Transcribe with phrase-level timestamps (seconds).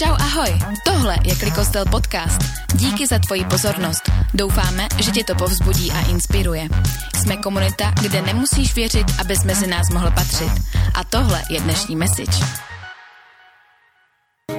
[0.00, 0.48] Čau ahoj,
[0.84, 2.40] tohle je Klikostel podcast.
[2.74, 4.02] Díky za tvoji pozornost.
[4.34, 6.68] Doufáme, že tě to povzbudí a inspiruje.
[7.16, 10.52] Jsme komunita, kde nemusíš věřit, abys mezi nás mohl patřit.
[10.94, 12.44] A tohle je dnešní message.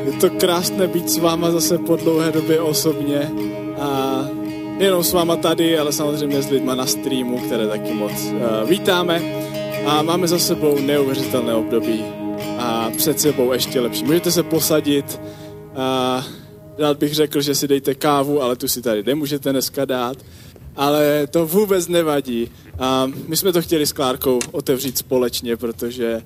[0.06, 3.32] Je to krásné být s váma zase po dlouhé době osobně.
[3.82, 4.22] A
[4.78, 9.22] nejenom s váma tady, ale samozřejmě s lidma na streamu, které taky moc uh, vítáme.
[9.88, 12.21] A máme za sebou neuvěřitelné období
[12.58, 14.04] a před sebou ještě lepší.
[14.04, 15.22] Můžete se posadit.
[15.76, 16.26] A
[16.78, 20.18] rád bych řekl, že si dejte kávu, ale tu si tady nemůžete dneska dát.
[20.76, 22.52] Ale to vůbec nevadí.
[22.80, 26.22] A my jsme to chtěli s Klárkou otevřít společně, protože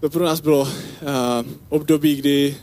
[0.00, 0.68] to pro nás bylo
[1.68, 2.56] období, kdy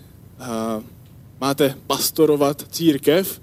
[1.42, 3.42] máte pastorovat církev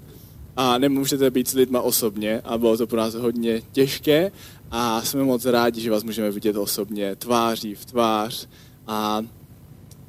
[0.57, 4.31] a nemůžete být s lidma osobně a bylo to pro nás hodně těžké
[4.71, 8.47] a jsme moc rádi, že vás můžeme vidět osobně, tváří v tvář
[8.87, 9.25] a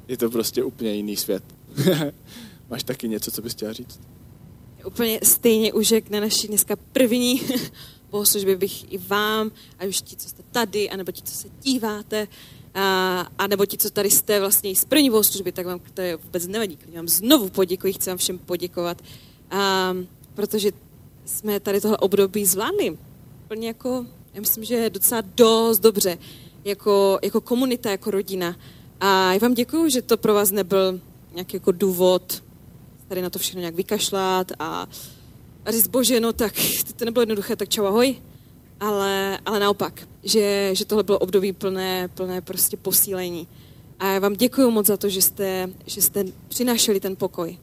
[0.07, 1.43] je to prostě úplně jiný svět.
[2.69, 3.99] Máš taky něco, co bys chtěla říct?
[4.85, 7.41] Úplně stejně už jak na naší dneska první
[8.11, 12.27] bohoslužbě bych i vám, a už ti, co jste tady, anebo ti, co se díváte,
[12.73, 16.01] a, a nebo ti, co tady jste vlastně i z první bohoslužby, tak vám to
[16.01, 16.77] je vůbec nevadí.
[16.83, 19.01] Když vám znovu poděkuji, chci vám všem poděkovat,
[19.51, 19.93] a,
[20.33, 20.71] protože
[21.25, 22.97] jsme tady tohle období zvládli.
[23.45, 26.17] Úplně jako, já myslím, že docela dost dobře,
[26.65, 28.55] jako, jako komunita, jako rodina.
[28.99, 30.99] A já vám děkuji, že to pro vás nebyl
[31.33, 32.43] nějaký jako důvod
[33.07, 34.87] tady na to všechno nějak vykašlat a,
[35.65, 36.53] a říct, bože, no tak
[36.95, 38.15] to nebylo jednoduché, tak čau, ahoj.
[38.79, 43.47] Ale, ale naopak, že, že tohle bylo období plné, plné prostě posílení.
[43.99, 47.57] A já vám děkuji moc za to, že jste, že jste přinášeli ten pokoj.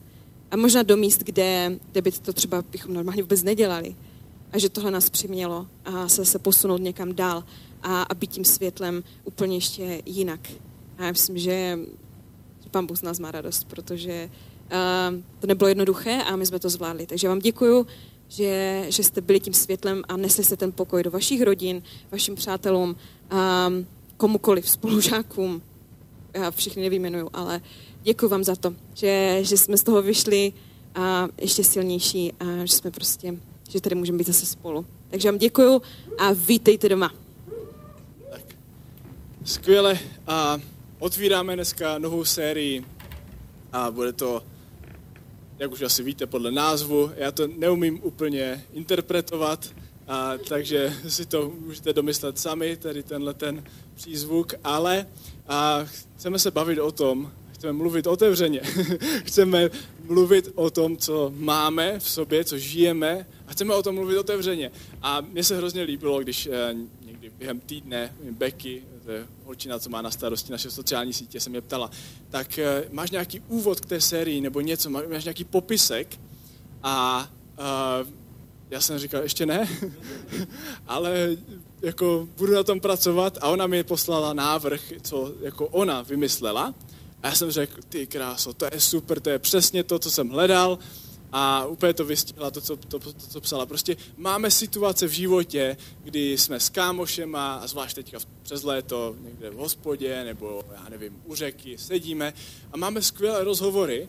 [0.50, 3.94] A možná do míst, kde, kde by to třeba bychom normálně vůbec nedělali.
[4.52, 7.44] A že tohle nás přimělo a se, se posunout někam dál
[7.82, 10.40] a, a být tím světlem úplně ještě jinak.
[10.98, 11.78] A já myslím, že,
[12.62, 14.30] že Pán Bůh z nás má radost, protože
[14.72, 17.06] uh, to nebylo jednoduché a my jsme to zvládli.
[17.06, 17.86] Takže vám děkuju,
[18.28, 22.34] že, že jste byli tím světlem a nesli jste ten pokoj do vašich rodin, vašim
[22.34, 23.86] přátelům, um,
[24.16, 25.62] komukoliv, spolužákům.
[26.34, 27.60] Já všichni nevyjmenuju, ale
[28.02, 30.52] děkuji vám za to, že, že jsme z toho vyšli
[30.94, 33.34] a ještě silnější a že jsme prostě,
[33.68, 34.86] že tady můžeme být zase spolu.
[35.10, 35.82] Takže vám děkuju
[36.18, 37.12] a vítejte doma.
[39.44, 39.98] Skvěle.
[40.26, 40.60] A
[40.98, 42.84] otvíráme dneska novou sérii
[43.72, 44.42] a bude to,
[45.58, 49.74] jak už asi víte podle názvu, já to neumím úplně interpretovat,
[50.08, 53.64] a, takže si to můžete domyslet sami, tady tenhle ten
[53.94, 55.06] přízvuk, ale
[55.48, 55.84] a
[56.16, 58.60] chceme se bavit o tom, chceme mluvit otevřeně,
[59.24, 59.70] chceme
[60.04, 64.70] mluvit o tom, co máme v sobě, co žijeme a chceme o tom mluvit otevřeně.
[65.02, 66.74] A mně se hrozně líbilo, když eh,
[67.40, 71.60] během týdne Becky, to je holčina, co má na starosti naše sociální sítě, se mě
[71.60, 71.90] ptala,
[72.30, 76.20] tak eh, máš nějaký úvod k té sérii nebo něco, máš nějaký popisek?
[76.82, 78.08] A uh,
[78.70, 79.68] já jsem říkal, ještě ne,
[80.86, 81.36] ale
[81.82, 86.74] jako budu na tom pracovat a ona mi poslala návrh, co jako ona vymyslela.
[87.22, 90.28] A já jsem řekl, ty kráso, to je super, to je přesně to, co jsem
[90.28, 90.78] hledal
[91.32, 93.66] a úplně to vystihla, to co, to, to, co psala.
[93.66, 99.50] Prostě máme situace v životě, kdy jsme s kámošema, a zvlášť teďka přes léto, někde
[99.50, 102.32] v hospodě, nebo já nevím, u řeky, sedíme
[102.72, 104.08] a máme skvělé rozhovory,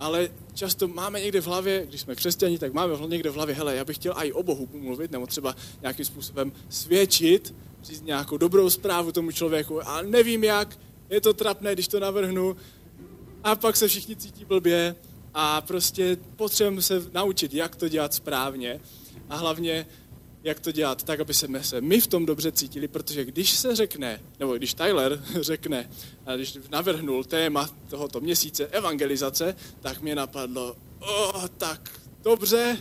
[0.00, 3.76] ale často máme někde v hlavě, když jsme křesťani, tak máme někde v hlavě, hele,
[3.76, 8.70] já bych chtěl i o Bohu mluvit, nebo třeba nějakým způsobem svědčit, říct nějakou dobrou
[8.70, 10.78] zprávu tomu člověku, ale nevím jak,
[11.10, 12.56] je to trapné, když to navrhnu,
[13.44, 14.96] a pak se všichni cítí blbě
[15.34, 18.80] a prostě potřebujeme se naučit, jak to dělat správně
[19.28, 19.86] a hlavně,
[20.42, 23.76] jak to dělat tak, aby jsme se my v tom dobře cítili, protože když se
[23.76, 25.90] řekne, nebo když Tyler řekne,
[26.26, 32.78] a když navrhnul téma tohoto měsíce evangelizace, tak mě napadlo, oh, tak dobře,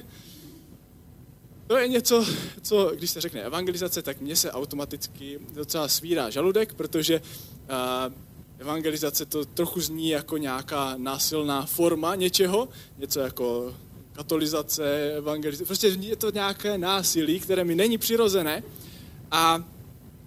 [1.67, 2.25] to je něco,
[2.61, 8.13] co, když se řekne evangelizace, tak mně se automaticky docela svírá žaludek, protože uh,
[8.59, 13.75] evangelizace to trochu zní jako nějaká násilná forma něčeho, něco jako
[14.11, 18.63] katolizace, evangelizace, prostě je to nějaké násilí, které mi není přirozené
[19.31, 19.63] a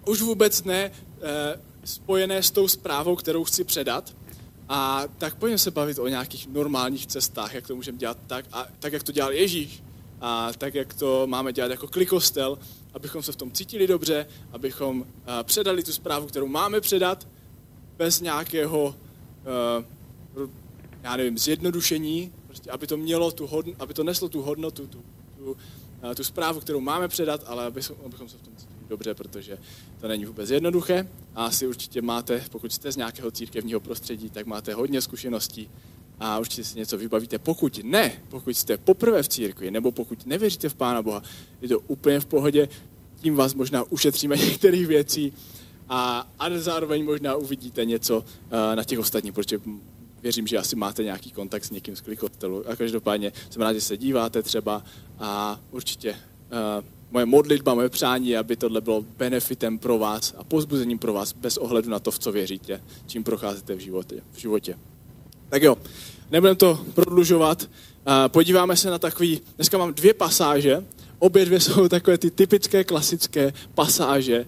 [0.05, 0.91] už vůbec ne
[1.21, 4.15] eh, spojené s tou zprávou, kterou chci předat.
[4.69, 8.67] A tak pojďme se bavit o nějakých normálních cestách, jak to můžeme dělat tak, a
[8.79, 9.83] tak, jak to dělal Ježíš,
[10.21, 12.59] a tak, jak to máme dělat jako klikostel,
[12.93, 17.27] abychom se v tom cítili dobře, abychom eh, předali tu zprávu, kterou máme předat,
[18.03, 18.95] bez nějakého,
[20.35, 20.49] uh,
[21.03, 25.03] já nevím, zjednodušení, prostě aby to mělo tu hodn, aby to neslo tu hodnotu, tu,
[25.37, 29.13] tu, uh, tu zprávu, kterou máme předat, ale abychom, abychom se v tom cítili dobře,
[29.13, 29.57] protože
[30.01, 31.07] to není vůbec jednoduché.
[31.35, 35.69] A asi určitě máte, pokud jste z nějakého církevního prostředí, tak máte hodně zkušeností
[36.19, 37.39] a určitě si něco vybavíte.
[37.39, 41.23] Pokud ne, pokud jste poprvé v církvi, nebo pokud nevěříte v Pána Boha,
[41.61, 42.67] je to úplně v pohodě,
[43.21, 45.33] tím vás možná ušetříme některých věcí
[45.93, 48.25] a, a zároveň možná uvidíte něco
[48.75, 49.59] na těch ostatních, protože
[50.21, 52.69] věřím, že asi máte nějaký kontakt s někým z klikotelu.
[52.69, 54.83] A každopádně jsem rád, že se díváte třeba
[55.19, 56.15] a určitě
[57.11, 61.57] moje modlitba, moje přání aby tohle bylo benefitem pro vás a pozbuzením pro vás bez
[61.57, 64.21] ohledu na to, v co věříte, čím procházíte v životě.
[64.31, 64.77] V životě.
[65.49, 65.77] Tak jo,
[66.31, 67.69] nebudeme to prodlužovat.
[68.27, 70.85] Podíváme se na takový, dneska mám dvě pasáže,
[71.19, 74.45] obě dvě jsou takové ty typické, klasické pasáže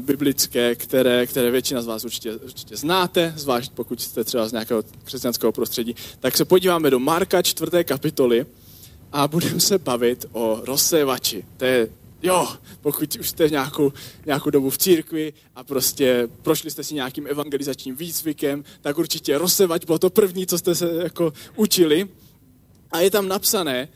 [0.00, 4.84] biblické, které, které většina z vás určitě, určitě znáte, zvlášť pokud jste třeba z nějakého
[5.04, 5.96] křesťanského prostředí.
[6.20, 8.46] Tak se podíváme do Marka čtvrté kapitoly,
[9.14, 11.44] a budeme se bavit o rozsévači.
[11.56, 11.88] To je,
[12.22, 12.48] jo,
[12.80, 13.92] pokud už jste nějakou,
[14.26, 19.84] nějakou dobu v církvi a prostě prošli jste si nějakým evangelizačním výcvikem, tak určitě rozsevač
[19.84, 22.08] bylo to první, co jste se jako učili.
[22.92, 23.88] A je tam napsané,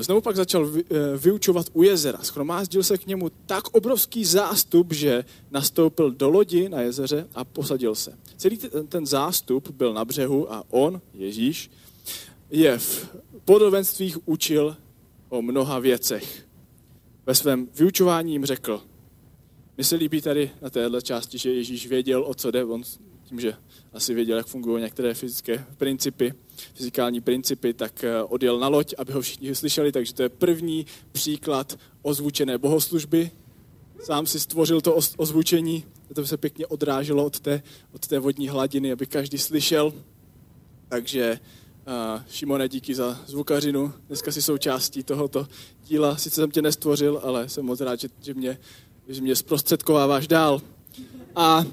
[0.00, 2.18] Znovu pak začal e, vyučovat u jezera.
[2.22, 7.94] Schromázdil se k němu tak obrovský zástup, že nastoupil do lodi na jezeře a posadil
[7.94, 8.18] se.
[8.36, 8.58] Celý
[8.88, 11.70] ten zástup byl na břehu a on, Ježíš,
[12.50, 13.08] je v
[13.44, 14.76] podobenstvích učil
[15.28, 16.46] o mnoha věcech.
[17.26, 18.82] Ve svém vyučování jim řekl,
[19.76, 22.82] mně se líbí tady na téhle části, že Ježíš věděl, o co jde, on
[23.24, 23.54] tím, že
[23.92, 26.34] asi věděl, jak fungují některé fyzické principy,
[26.74, 30.86] fyzikální principy, tak eh, odjel na loď, aby ho všichni slyšeli, takže to je první
[31.12, 33.30] příklad ozvučené bohoslužby.
[34.02, 35.84] Sám si stvořil to ozvučení,
[36.14, 37.62] to se pěkně odráželo od té,
[37.92, 39.92] od té vodní hladiny, aby každý slyšel.
[40.88, 41.38] Takže
[41.86, 43.92] a Šimone, díky za zvukařinu.
[44.06, 45.48] Dneska si součástí tohoto
[45.88, 46.16] díla.
[46.16, 48.58] Sice jsem tě nestvořil, ale jsem moc rád, že, že, mě,
[49.08, 50.62] že mě zprostředkováváš dál.
[51.36, 51.64] A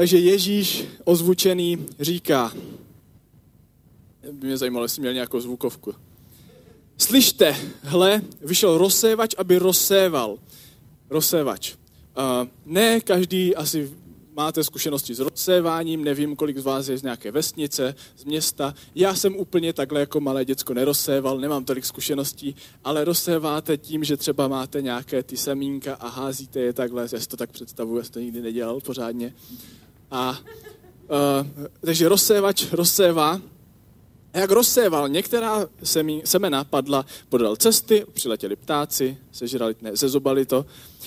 [0.00, 2.52] takže Ježíš ozvučený říká,
[4.32, 5.94] by mě zajímalo, jestli měl nějakou zvukovku.
[6.98, 10.38] Slyšte, hle, vyšel rozsévač, aby rozséval.
[11.10, 11.74] Rozsévač.
[11.74, 13.90] Uh, ne každý asi
[14.36, 18.74] máte zkušenosti s rozséváním, nevím, kolik z vás je z nějaké vesnice, z města.
[18.94, 22.54] Já jsem úplně takhle jako malé děcko nerozséval, nemám tolik zkušeností,
[22.84, 27.28] ale rozséváte tím, že třeba máte nějaké ty semínka a házíte je takhle, já si
[27.28, 29.34] to tak představuji, já to nikdy nedělal pořádně.
[30.10, 30.38] A,
[31.08, 33.40] uh, takže rozsévač rozsévá,
[34.32, 40.66] a jak rozséval, některá semí, semena padla podél cesty, přiletěli ptáci, sežrali, ne, zezobali to.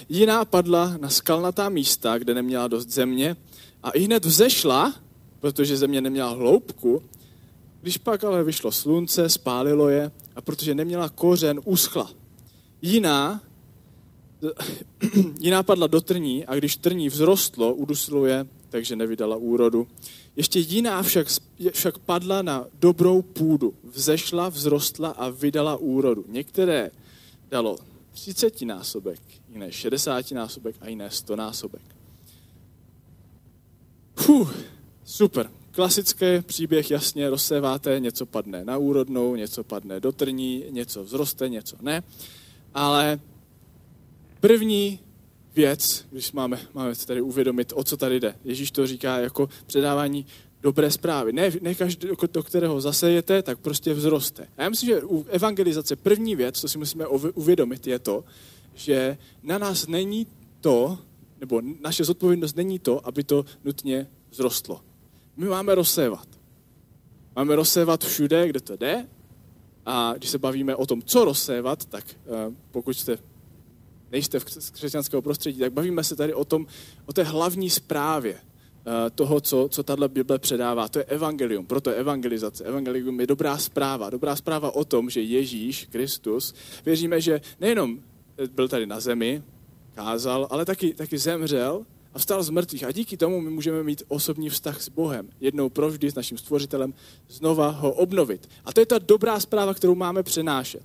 [0.09, 3.35] Jiná padla na skalnatá místa, kde neměla dost země
[3.83, 4.94] a i hned vzešla,
[5.39, 7.03] protože země neměla hloubku.
[7.81, 12.09] Když pak ale vyšlo slunce, spálilo je a protože neměla kořen, uschla.
[12.81, 13.41] Jiná,
[15.39, 19.87] jiná padla do trní a když trní vzrostlo, udusilo je, takže nevydala úrodu.
[20.35, 21.27] Ještě jiná však,
[21.71, 26.25] však padla na dobrou půdu, vzešla, vzrostla a vydala úrodu.
[26.27, 26.91] Některé
[27.49, 27.77] dalo
[28.11, 31.81] 30 násobek, jiné 60 násobek a jiné 100 násobek.
[34.25, 34.55] Puh,
[35.05, 35.49] super.
[35.71, 41.77] Klasický příběh, jasně rozséváte, něco padne na úrodnou, něco padne do trní, něco vzroste, něco
[41.81, 42.03] ne.
[42.73, 43.19] Ale
[44.39, 44.99] první
[45.55, 48.35] věc, když máme, máme tady uvědomit, o co tady jde.
[48.44, 50.25] Ježíš to říká jako předávání
[50.61, 51.33] dobré zprávy.
[51.33, 54.47] Ne, ne každý, do kterého zasejete, tak prostě vzroste.
[54.57, 58.23] A já myslím, že u evangelizace první věc, co si musíme uvědomit, je to,
[58.73, 60.28] že na nás není
[60.61, 60.97] to,
[61.39, 64.81] nebo naše zodpovědnost není to, aby to nutně vzrostlo.
[65.37, 66.28] My máme rozsévat.
[67.35, 69.07] Máme rozsévat všude, kde to jde.
[69.85, 73.18] A když se bavíme o tom, co rozsévat, tak uh, pokud jste
[74.13, 76.67] nejste v křesťanského prostředí, tak bavíme se tady o tom,
[77.05, 80.87] o té hlavní zprávě eh, toho, co, co tahle Bible předává.
[80.87, 82.63] To je evangelium, proto je evangelizace.
[82.63, 84.09] Evangelium je dobrá zpráva.
[84.09, 86.53] Dobrá zpráva o tom, že Ježíš, Kristus,
[86.85, 87.99] věříme, že nejenom
[88.53, 89.43] byl tady na zemi,
[89.93, 92.83] kázal, ale taky, taky zemřel a vstal z mrtvých.
[92.83, 95.29] A díky tomu my můžeme mít osobní vztah s Bohem.
[95.41, 96.93] Jednou provždy s naším stvořitelem
[97.29, 98.49] znova ho obnovit.
[98.65, 100.83] A to je ta dobrá zpráva, kterou máme přenášet.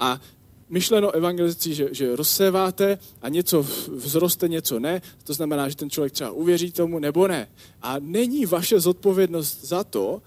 [0.00, 0.20] A
[0.68, 3.62] myšleno evangelizací, že, že rozséváte a něco
[3.98, 5.02] vzroste, něco ne.
[5.24, 7.48] To znamená, že ten člověk třeba uvěří tomu nebo ne.
[7.82, 10.22] A není vaše zodpovědnost za to,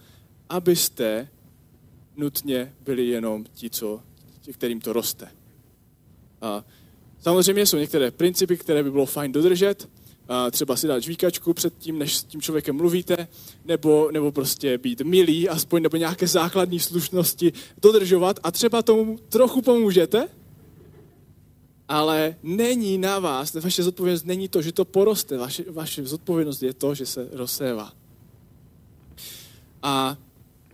[0.50, 1.28] abyste
[2.16, 4.02] nutně byli jenom ti, co,
[4.42, 5.28] ti, kterým to roste.
[6.42, 6.66] A
[7.20, 9.90] samozřejmě jsou některé principy, které by bylo fajn dodržet,
[10.52, 13.28] třeba si dát žvíkačku před tím, než s tím člověkem mluvíte,
[13.66, 19.62] nebo, nebo prostě být milý, aspoň nebo nějaké základní slušnosti dodržovat a třeba tomu trochu
[19.62, 20.28] pomůžete,
[21.88, 26.74] ale není na vás, vaše zodpovědnost není to, že to poroste, vaše, vaše zodpovědnost je
[26.74, 27.94] to, že se rozsévá.
[29.84, 30.18] A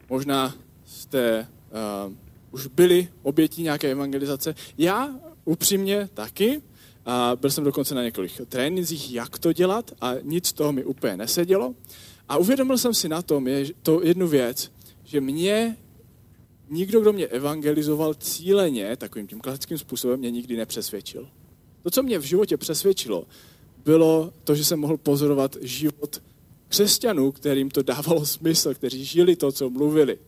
[0.10, 0.56] možná
[0.86, 1.48] jste
[2.08, 2.14] uh,
[2.52, 4.56] už byli obětí nějaké evangelizace.
[4.78, 6.62] Já upřímně taky.
[7.06, 10.86] A byl jsem dokonce na několik trénincích, jak to dělat a nic z toho mi
[10.86, 11.76] úplně nesedělo.
[12.30, 14.72] A uvědomil jsem si na tom je to jednu věc,
[15.04, 15.78] že mě
[16.70, 21.30] nikdo, kdo mě evangelizoval cíleně, takovým tím klasickým způsobem, mě nikdy nepřesvědčil.
[21.84, 23.26] To, co mě v životě přesvědčilo,
[23.86, 26.22] bylo to, že jsem mohl pozorovat život
[26.68, 30.20] křesťanů, kterým to dávalo smysl, kteří žili to, co mluvili.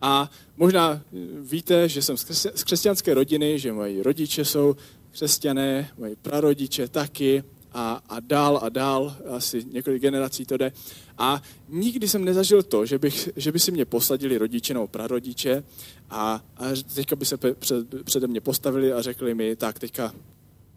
[0.00, 1.02] A možná
[1.40, 4.76] víte, že jsem z křesťanské rodiny, že moji rodiče jsou
[5.16, 10.72] křesťané, moji prarodiče taky a, a dál a dál, asi několik generací to jde.
[11.18, 15.64] A nikdy jsem nezažil to, že, bych, že by si mě posadili rodiče nebo prarodiče
[16.10, 20.14] a, a teďka by se před, přede mě postavili a řekli mi, tak teďka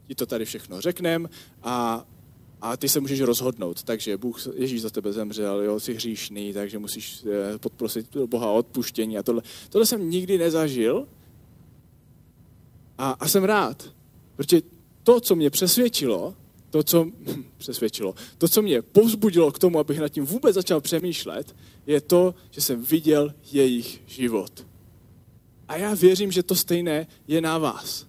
[0.08, 1.29] ti to tady všechno řeknem
[1.63, 2.05] a,
[2.62, 3.84] a ty se můžeš rozhodnout.
[3.84, 8.55] Takže Bůh, Ježíš za tebe zemřel, jo, jsi hříšný, takže musíš eh, podprosit Boha o
[8.55, 9.41] odpuštění a tohle.
[9.69, 11.08] Tohle jsem nikdy nezažil
[12.98, 13.99] a, a jsem rád,
[14.39, 14.62] protože
[15.03, 16.36] to, co mě přesvědčilo,
[16.69, 17.08] to, co
[17.58, 21.55] přesvědčilo, to, co mě povzbudilo k tomu, abych nad tím vůbec začal přemýšlet,
[21.88, 24.67] je to, že jsem viděl jejich život.
[25.67, 28.08] A já věřím, že to stejné je na vás.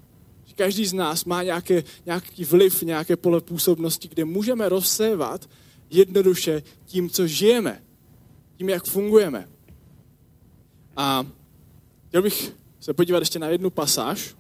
[0.54, 5.50] Každý z nás má nějaké, nějaký vliv, nějaké pole působnosti, kde můžeme rozsévat
[5.90, 7.82] jednoduše tím, co žijeme,
[8.56, 9.48] tím, jak fungujeme.
[10.96, 11.26] A
[12.08, 14.39] chtěl bych se podívat ještě na jednu pasáž.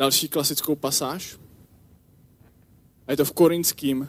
[0.00, 1.38] Další klasickou pasáž.
[3.06, 4.08] A je to v Korinským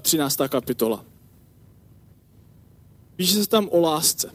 [0.00, 0.40] 13.
[0.40, 1.04] Eh, kapitola.
[3.16, 4.30] Píše se tam o lásce.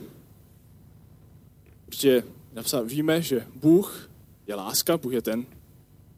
[1.85, 4.09] Protože napsal, víme, že Bůh
[4.47, 5.45] je láska, Bůh je ten,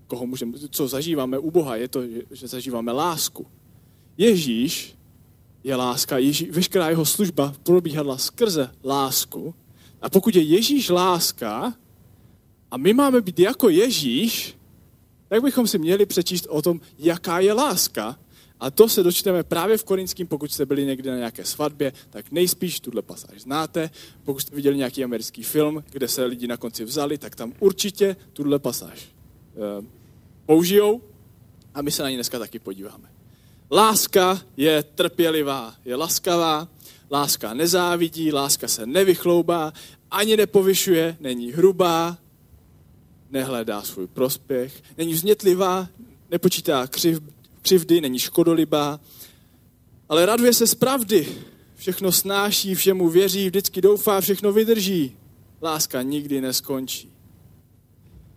[0.08, 3.48] koho můžeme, co zažíváme u Boha, je to, že zažíváme lásku.
[4.18, 4.96] Ježíš
[5.64, 9.56] je láska, Ježí, veškerá jeho služba probíhala skrze lásku.
[10.02, 11.74] A pokud je Ježíš láska
[12.76, 14.58] a my máme být jako Ježíš,
[15.28, 18.20] tak bychom si měli přečíst o tom, jaká je láska
[18.60, 22.32] a to se dočteme právě v Korinském, pokud jste byli někde na nějaké svatbě, tak
[22.32, 23.90] nejspíš tuhle pasáž znáte.
[24.24, 28.16] Pokud jste viděli nějaký americký film, kde se lidi na konci vzali, tak tam určitě
[28.34, 29.86] tuhle pasáž eh,
[30.46, 31.02] použijou
[31.74, 33.10] a my se na ní dneska taky podíváme.
[33.72, 36.68] Láska je trpělivá, je laskavá,
[37.12, 39.74] láska nezávidí, láska se nevychloubá,
[40.12, 42.18] ani nepovyšuje, není hrubá,
[43.36, 45.88] nehledá svůj prospěch, není vznětlivá,
[46.32, 47.20] nepočítá křiv,
[47.62, 49.00] křivdy, není škodolibá,
[50.10, 51.28] ale raduje se z pravdy.
[51.76, 55.16] Všechno snáší, všemu věří, vždycky doufá, všechno vydrží.
[55.62, 57.12] Láska nikdy neskončí.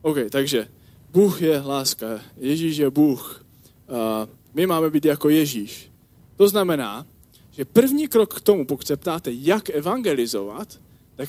[0.02, 0.68] OK, takže
[1.10, 3.44] Bůh je láska, Ježíš je Bůh.
[3.88, 5.90] A my máme být jako Ježíš.
[6.36, 7.06] To znamená,
[7.50, 10.80] že první krok k tomu, pokud se ptáte, jak evangelizovat,
[11.16, 11.28] tak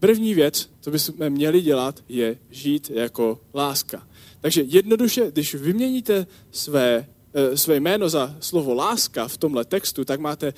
[0.00, 4.08] první věc, co bychom měli dělat, je žít jako láska.
[4.40, 7.06] Takže jednoduše, když vyměníte své
[7.38, 10.52] Eh, své jméno za slovo láska v tomhle textu, tak máte eh,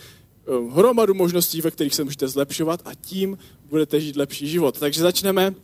[0.73, 4.78] hromadu možností, ve kterých se můžete zlepšovat a tím budete žít lepší život.
[4.78, 5.54] Takže začneme,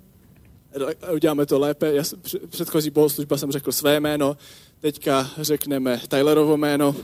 [1.12, 1.94] uděláme to lépe.
[1.94, 2.02] Já
[2.48, 4.36] předchozí bohoslužba jsem řekl své jméno,
[4.80, 6.96] teďka řekneme Tylerovo jméno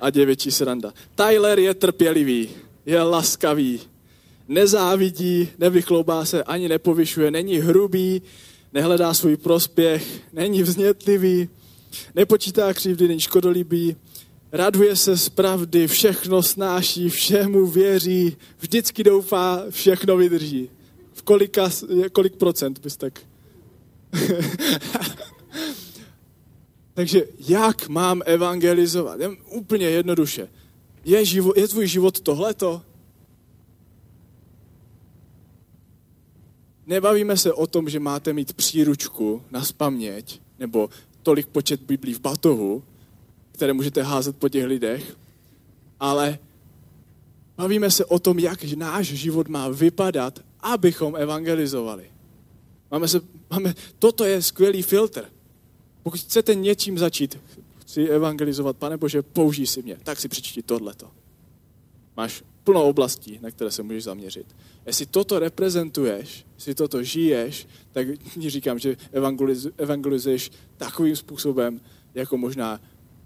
[0.00, 0.92] a větší sranda.
[1.14, 2.48] Tyler je trpělivý,
[2.86, 3.80] je laskavý,
[4.48, 8.22] nezávidí, nevychloubá se, ani nepovyšuje, není hrubý,
[8.72, 11.48] nehledá svůj prospěch, není vznětlivý,
[12.14, 13.96] nepočítá křivdy, není škodolibý,
[14.52, 20.70] raduje se z pravdy, všechno snáší, všemu věří, vždycky doufá, všechno vydrží.
[21.12, 21.70] V kolika,
[22.12, 23.20] kolik procent bys tak...
[26.94, 29.20] Takže jak mám evangelizovat?
[29.20, 30.48] Jen úplně jednoduše.
[31.04, 32.82] Je, živo, je tvůj život tohleto?
[36.88, 40.90] Nebavíme se o tom, že máte mít příručku na spaměť, nebo
[41.22, 42.82] tolik počet Biblí v batohu,
[43.52, 45.16] které můžete házet po těch lidech,
[46.00, 46.38] ale
[47.56, 52.10] bavíme se o tom, jak náš život má vypadat, abychom evangelizovali.
[52.90, 55.24] Máme se, máme, toto je skvělý filtr.
[56.02, 57.38] Pokud chcete něčím začít,
[57.78, 61.10] chci evangelizovat, pane Bože, použij si mě, tak si přečti tohleto.
[62.16, 64.46] Máš plno oblastí, na které se můžeš zaměřit.
[64.88, 68.06] Jestli toto reprezentuješ, jestli toto žiješ, tak
[68.40, 71.80] ti říkám, že evangeliz, evangelizuješ takovým způsobem,
[72.14, 72.80] jako možná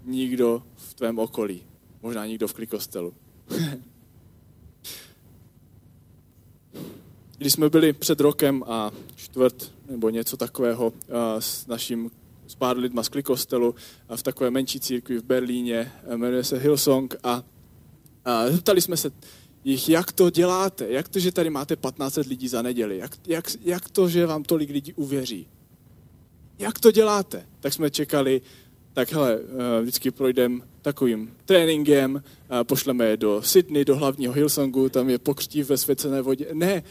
[0.05, 1.63] nikdo v tvém okolí.
[2.01, 3.13] Možná nikdo v klikostelu.
[7.37, 10.93] Když jsme byli před rokem a čtvrt nebo něco takového
[11.39, 12.11] s naším
[12.47, 13.75] s pár lidma z klikostelu
[14.15, 17.43] v takové menší církvi v Berlíně, jmenuje se Hillsong a
[18.25, 19.11] A zeptali jsme se
[19.63, 23.45] jich, jak to děláte, jak to, že tady máte 15 lidí za neděli, jak, jak,
[23.61, 25.47] jak to, že vám tolik lidí uvěří.
[26.59, 27.45] Jak to děláte?
[27.59, 28.41] Tak jsme čekali,
[28.93, 32.23] tak hele, eh, vždycky projdeme takovým tréninkem,
[32.63, 36.47] pošleme je do Sydney, do hlavního Hillsongu, tam je pokřtí ve svěcené vodě.
[36.53, 36.83] Ne,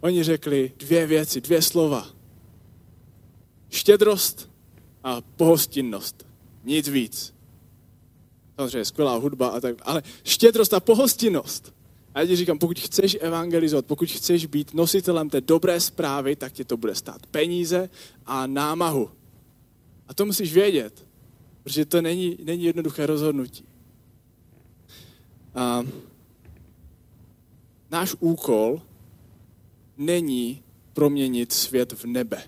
[0.00, 2.06] oni řekli dvě věci, dvě slova.
[3.70, 4.50] Štědrost
[5.04, 6.26] a pohostinnost.
[6.64, 7.34] Nic víc.
[8.56, 11.72] Samozřejmě skvělá hudba a tak, ale štědrost a pohostinnost.
[12.18, 16.52] A já ti říkám, pokud chceš evangelizovat, pokud chceš být nositelem té dobré zprávy, tak
[16.52, 17.90] tě to bude stát peníze
[18.26, 19.10] a námahu.
[20.08, 21.06] A to musíš vědět,
[21.62, 23.64] protože to není, není jednoduché rozhodnutí.
[25.54, 25.82] A
[27.90, 28.82] náš úkol
[29.96, 32.42] není proměnit svět v nebe.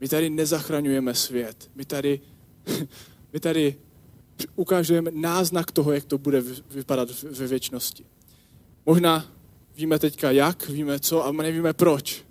[0.00, 1.70] My tady nezachraňujeme svět.
[1.74, 2.20] My tady,
[3.32, 3.76] my tady
[4.56, 8.04] ukážeme náznak toho, jak to bude vypadat ve věčnosti.
[8.86, 9.32] Možná
[9.76, 12.24] víme teďka jak, víme co a nevíme proč.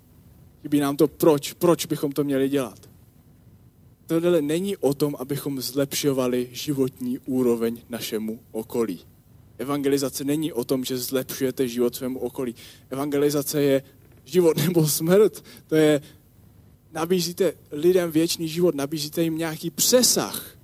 [0.62, 2.90] Chybí nám to proč, proč bychom to měli dělat.
[4.06, 9.00] Tohle není o tom, abychom zlepšovali životní úroveň našemu okolí.
[9.58, 12.54] Evangelizace není o tom, že zlepšujete život svému okolí.
[12.90, 13.82] Evangelizace je
[14.24, 15.44] život nebo smrt.
[15.66, 16.00] To je,
[16.92, 20.56] nabízíte lidem věčný život, nabízíte jim nějaký přesah.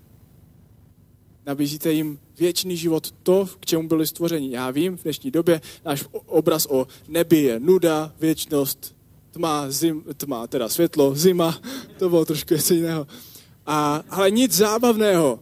[1.46, 4.50] Nabízíte jim věčný život, to, k čemu byli stvořeni.
[4.50, 8.96] Já vím, v dnešní době náš obraz o nebi je nuda, věčnost,
[9.30, 11.60] tma, zim, tma, teda světlo, zima,
[11.98, 13.06] to bylo trošku něco jiného.
[13.66, 15.40] A, ale nic zábavného.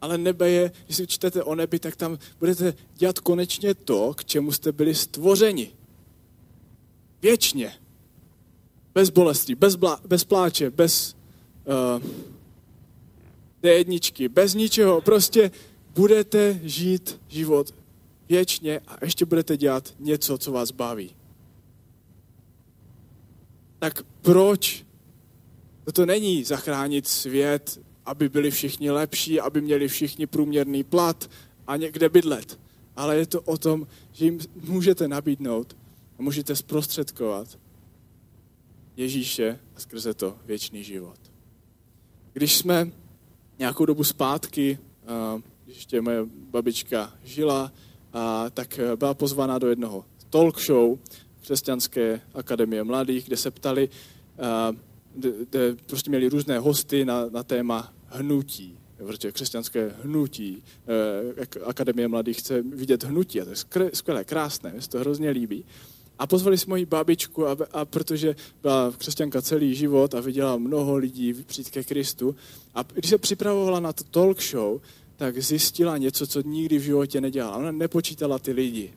[0.00, 4.24] Ale nebe je, když si čtete o nebi, tak tam budete dělat konečně to, k
[4.24, 5.70] čemu jste byli stvořeni.
[7.22, 7.72] Věčně.
[8.94, 11.16] Bez bolesti, bez, blá, bez pláče, bez
[11.64, 12.02] uh,
[13.68, 15.00] jedničky, bez ničeho.
[15.00, 15.50] Prostě
[15.94, 17.74] budete žít život
[18.28, 21.16] věčně a ještě budete dělat něco, co vás baví.
[23.78, 24.84] Tak proč
[25.92, 31.30] to není zachránit svět, aby byli všichni lepší, aby měli všichni průměrný plat
[31.66, 32.60] a někde bydlet.
[32.96, 35.76] Ale je to o tom, že jim můžete nabídnout
[36.18, 37.58] a můžete zprostředkovat
[38.96, 41.18] Ježíše a skrze to věčný život.
[42.32, 42.92] Když jsme
[43.60, 44.78] nějakou dobu zpátky,
[45.64, 47.72] když ještě moje babička žila,
[48.54, 50.98] tak byla pozvána do jednoho talk show
[51.40, 53.88] Křesťanské akademie mladých, kde se ptali,
[55.14, 60.62] kde prostě měli různé hosty na, na téma hnutí, protože křesťanské hnutí,
[61.42, 65.30] eh, Akademie mladých chce vidět hnutí a to je skvělé, krásné, mi se to hrozně
[65.30, 65.64] líbí.
[66.20, 70.96] A pozvali jsme moji babičku, a, a protože byla křesťanka celý život a viděla mnoho
[70.96, 72.36] lidí přijít ke Kristu.
[72.74, 74.80] A když se připravovala na to talk show,
[75.16, 77.56] tak zjistila něco, co nikdy v životě nedělala.
[77.56, 78.92] Ona nepočítala ty lidi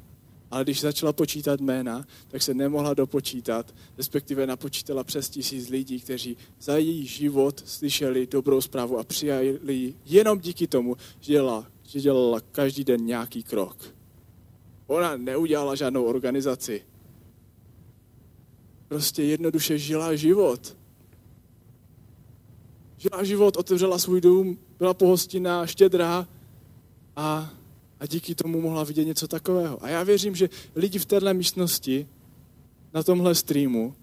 [0.54, 6.38] ale když začala počítat jména, tak se nemohla dopočítat, respektive napočítala přes tisíc lidí, kteří
[6.62, 12.00] za její život slyšeli dobrou zprávu a přijali ji jenom díky tomu, že dělala, že
[12.00, 13.78] dělala každý den nějaký krok.
[14.88, 16.82] Ona neudělala žádnou organizaci.
[18.94, 20.78] Prostě jednoduše žila život.
[22.98, 26.28] Žila život, otevřela svůj dům, byla pohostinná, štědrá
[27.16, 27.54] a
[28.00, 29.84] a díky tomu mohla vidět něco takového.
[29.84, 32.08] A já věřím, že lidi v téhle místnosti,
[32.94, 33.96] na tomhle streamu,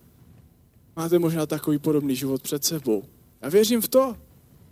[0.97, 3.05] máte možná takový podobný život před sebou.
[3.43, 4.17] Já věřím v to,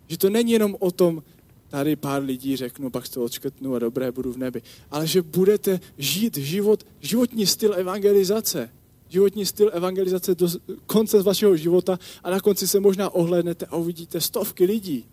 [0.06, 1.22] že to není jenom o tom,
[1.68, 4.62] tady pár lidí řeknu, pak to odškrtnu a dobré, budu v nebi.
[4.90, 8.77] Ale že budete žít život, životní styl evangelizace.
[9.08, 10.48] Životní styl evangelizace do
[10.86, 15.04] konce vašeho života a na konci se možná ohlednete a uvidíte stovky lidí.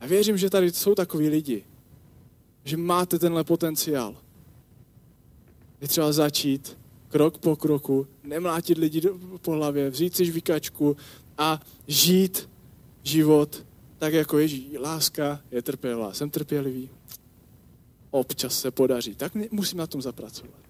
[0.00, 1.64] A věřím, že tady jsou takový lidi
[2.68, 4.16] že máte tenhle potenciál.
[5.80, 9.02] Je třeba začít krok po kroku, nemlátit lidi
[9.42, 10.96] po hlavě, vzít si žvíkačku
[11.38, 12.48] a žít
[13.02, 13.64] život
[13.98, 14.64] tak, jako Ježíš.
[14.78, 16.12] Láska je trpělá.
[16.12, 16.90] Jsem trpělivý.
[18.10, 19.14] Občas se podaří.
[19.14, 20.67] Tak musím na tom zapracovat.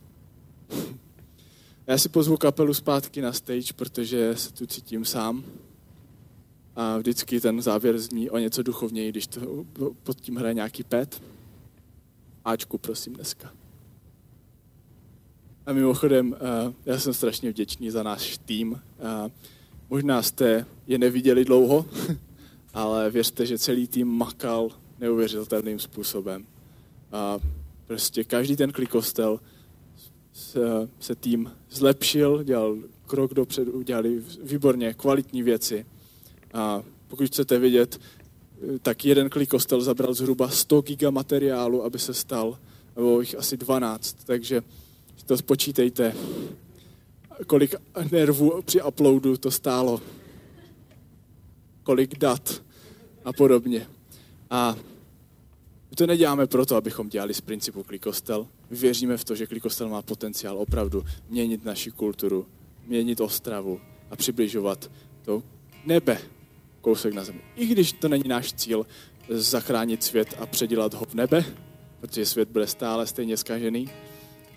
[1.89, 5.45] Já si pozvu kapelu zpátky na stage, protože se tu cítím sám.
[6.77, 9.65] A vždycky ten závěr zní o něco duchovněji, když to
[10.03, 11.23] pod tím hraje nějaký pet.
[12.45, 13.53] Ačku, prosím, dneska.
[15.67, 18.81] A mimochodem, eh, já jsem strašně vděčný za náš tým.
[18.99, 19.31] Eh,
[19.91, 21.87] možná jste je neviděli dlouho,
[22.75, 26.47] ale věřte, že celý tým makal neuvěřitelným způsobem.
[27.13, 27.39] A
[27.87, 29.41] prostě každý ten klikostel
[30.39, 35.87] se, se tým zlepšil, dělal krok dopředu, dělali výborně kvalitní věci.
[36.55, 38.01] A pokud chcete vidět
[38.83, 42.59] tak jeden klikostel zabral zhruba 100 giga materiálu, aby se stal,
[42.97, 44.63] nebo jich asi 12, takže
[45.27, 46.15] to spočítejte,
[47.47, 47.75] kolik
[48.13, 50.01] nervů při uploadu to stálo,
[51.83, 52.63] kolik dat
[53.25, 53.87] a podobně.
[54.51, 54.77] A
[55.91, 58.47] my to neděláme proto, abychom dělali z principu klikostel.
[58.71, 62.47] Věříme v to, že klikostel má potenciál opravdu měnit naši kulturu,
[62.87, 64.91] měnit Ostravu a přibližovat
[65.25, 65.43] to
[65.85, 66.19] nebe
[66.81, 67.41] kousek na zemi.
[67.57, 68.87] I když to není náš cíl
[69.29, 71.45] zachránit svět a předělat ho v nebe,
[72.01, 73.89] protože svět bude stále stejně zkažený,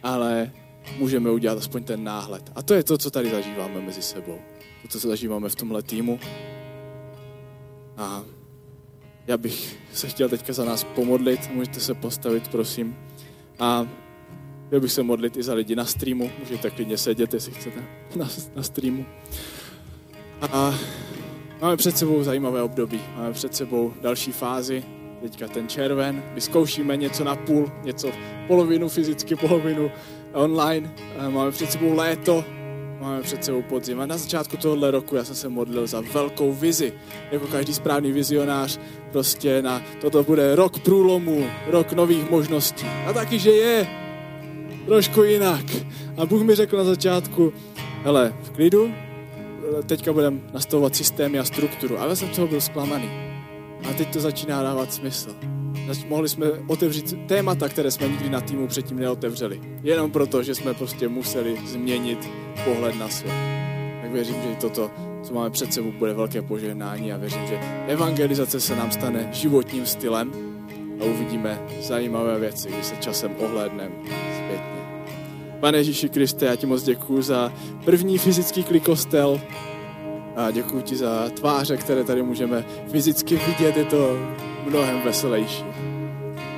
[0.04, 0.52] ale
[0.98, 2.52] můžeme udělat aspoň ten náhled.
[2.56, 4.40] A to je to, co tady zažíváme mezi sebou.
[4.92, 6.20] To, co zažíváme v tomhle týmu.
[7.98, 8.24] A
[9.28, 12.96] já bych se chtěl teďka za nás pomodlit, můžete se postavit, prosím.
[13.62, 13.88] A
[14.68, 17.84] chtěl bych se modlit i za lidi na streamu, můžete klidně sedět, jestli chcete,
[18.16, 19.06] na, na streamu.
[20.42, 20.76] A
[21.62, 24.84] máme před sebou zajímavé období, máme před sebou další fázi,
[25.22, 28.12] teďka ten červen, vyzkoušíme něco na půl, něco
[28.48, 29.92] polovinu fyzicky, polovinu
[30.34, 30.94] online,
[31.30, 32.46] máme před sebou léto,
[33.02, 34.02] máme před sebou podzim.
[34.02, 36.94] A na začátku tohohle roku já jsem se modlil za velkou vizi,
[37.32, 38.80] jako každý správný vizionář,
[39.12, 42.86] prostě na toto bude rok průlomu, rok nových možností.
[43.08, 43.88] A taky, že je
[44.86, 45.66] trošku jinak.
[46.18, 47.54] A Bůh mi řekl na začátku,
[48.04, 48.94] hele, v klidu,
[49.86, 52.00] teďka budeme nastavovat systémy a strukturu.
[52.00, 53.10] A já jsem toho byl zklamaný.
[53.90, 55.36] A teď to začíná dávat smysl.
[56.08, 59.62] Mohli jsme otevřít témata, které jsme nikdy na týmu předtím neotevřeli.
[59.84, 62.30] Jenom proto, že jsme prostě museli změnit
[62.66, 63.34] pohled na svět.
[64.02, 64.92] Tak věřím, že toto,
[65.24, 69.86] co máme před sebou, bude velké požehnání a věřím, že evangelizace se nám stane životním
[69.86, 70.32] stylem
[71.02, 74.82] a uvidíme zajímavé věci, když se časem ohlédneme zpětně.
[75.60, 77.54] Pane Ježíši Kriste, já ti moc děkuji za
[77.86, 79.42] první fyzický klikostel
[80.36, 84.18] a děkuji ti za tváře, které tady můžeme fyzicky vidět, je to
[84.70, 85.66] mnohem veselější.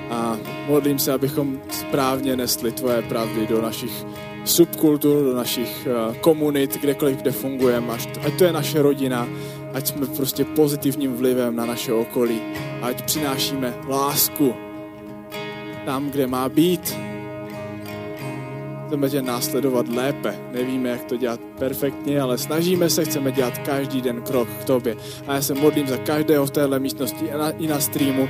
[0.09, 4.05] A modlím se, abychom správně nesli tvoje pravdy do našich
[4.45, 9.27] subkultur, do našich uh, komunit, kdekoliv, kde fungujeme, ať to je naše rodina,
[9.73, 12.41] ať jsme prostě pozitivním vlivem na naše okolí,
[12.81, 14.53] ať přinášíme lásku
[15.85, 16.97] tam, kde má být.
[18.87, 20.35] Chceme tě následovat lépe.
[20.51, 24.95] Nevíme, jak to dělat perfektně, ale snažíme se, chceme dělat každý den krok k tobě.
[25.27, 28.29] A já se modlím za každého v téhle místnosti i na streamu,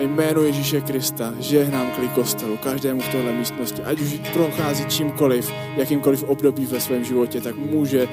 [0.00, 5.52] ve jménu Ježíše Krista žehnám klik kostelu, každému v téhle místnosti, ať už prochází čímkoliv,
[5.76, 8.08] jakýmkoliv období ve svém životě, tak může,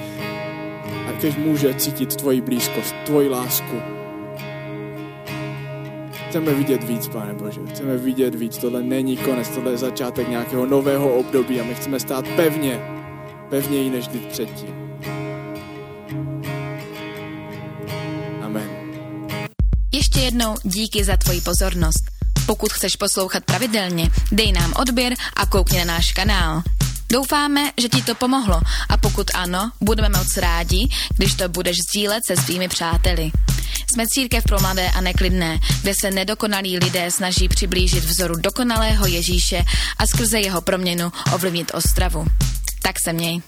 [1.09, 3.75] ať může cítit tvoji blízkost, tvoji lásku.
[6.29, 10.65] Chceme vidět víc, Pane Bože, chceme vidět víc, tohle není konec, tohle je začátek nějakého
[10.65, 12.81] nového období a my chceme stát pevně,
[13.49, 14.86] pevněji než kdy předtím.
[20.17, 22.03] Ještě jednou díky za tvoji pozornost.
[22.45, 26.61] Pokud chceš poslouchat pravidelně, dej nám odběr a koukni na náš kanál.
[27.11, 32.23] Doufáme, že ti to pomohlo a pokud ano, budeme moc rádi, když to budeš sdílet
[32.27, 33.31] se svými přáteli.
[33.93, 39.63] Jsme církev pro mladé a neklidné, kde se nedokonalí lidé snaží přiblížit vzoru dokonalého Ježíše
[39.97, 42.25] a skrze jeho proměnu ovlivnit Ostravu.
[42.81, 43.41] Tak se měj.